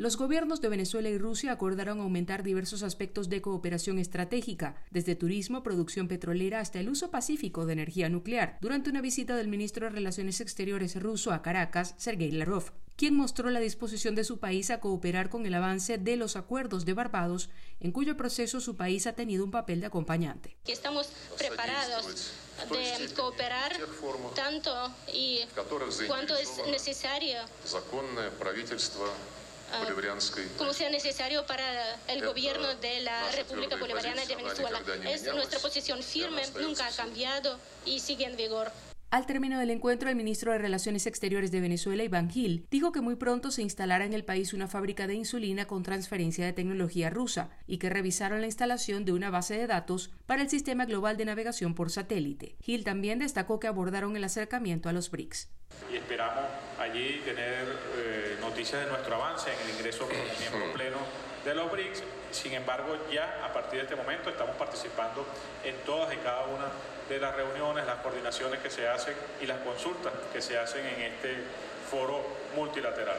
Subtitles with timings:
[0.00, 5.62] Los gobiernos de Venezuela y Rusia acordaron aumentar diversos aspectos de cooperación estratégica, desde turismo,
[5.62, 9.90] producción petrolera hasta el uso pacífico de energía nuclear, durante una visita del ministro de
[9.90, 14.78] Relaciones Exteriores ruso a Caracas, Sergei Lavrov quien mostró la disposición de su país a
[14.78, 17.48] cooperar con el avance de los acuerdos de Barbados,
[17.80, 20.58] en cuyo proceso su país ha tenido un papel de acompañante.
[20.66, 21.08] Estamos
[21.38, 22.34] preparados
[22.70, 23.72] de cooperar
[24.34, 25.40] tanto y
[26.06, 27.38] cuanto es necesario
[29.72, 29.86] ah,
[30.58, 31.64] como sea necesario para
[32.08, 34.80] el gobierno de la República Bolivariana de Venezuela.
[35.08, 38.72] Es nuestra posición firme, nunca ha cambiado y sigue en vigor.
[39.10, 43.00] Al término del encuentro, el ministro de Relaciones Exteriores de Venezuela, Iván Gil, dijo que
[43.00, 47.10] muy pronto se instalará en el país una fábrica de insulina con transferencia de tecnología
[47.10, 51.16] rusa y que revisaron la instalación de una base de datos para el sistema global
[51.16, 52.54] de navegación por satélite.
[52.60, 55.48] Gil también destacó que abordaron el acercamiento a los BRICS.
[56.10, 56.44] Esperamos
[56.80, 60.96] allí tener eh, noticias de nuestro avance en el ingreso por miembro pleno
[61.44, 62.02] de los BRICS.
[62.32, 65.24] Sin embargo, ya a partir de este momento estamos participando
[65.62, 66.66] en todas y cada una
[67.08, 71.12] de las reuniones, las coordinaciones que se hacen y las consultas que se hacen en
[71.12, 71.44] este
[71.88, 72.26] foro
[72.56, 73.18] multilateral.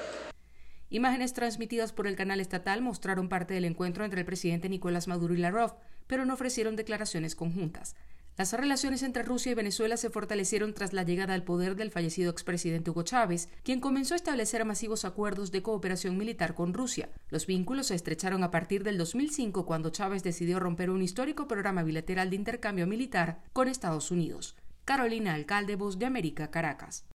[0.90, 5.34] Imágenes transmitidas por el canal estatal mostraron parte del encuentro entre el presidente Nicolás Maduro
[5.34, 7.96] y Lavrov, pero no ofrecieron declaraciones conjuntas.
[8.42, 12.32] Las relaciones entre Rusia y Venezuela se fortalecieron tras la llegada al poder del fallecido
[12.32, 17.10] expresidente Hugo Chávez, quien comenzó a establecer masivos acuerdos de cooperación militar con Rusia.
[17.30, 21.84] Los vínculos se estrecharon a partir del 2005 cuando Chávez decidió romper un histórico programa
[21.84, 24.56] bilateral de intercambio militar con Estados Unidos.
[24.86, 27.06] Carolina Alcalde, Voz de América, Caracas.